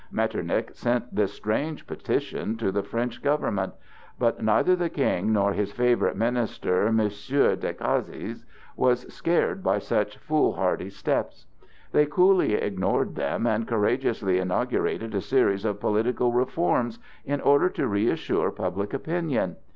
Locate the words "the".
2.71-2.81, 4.75-4.89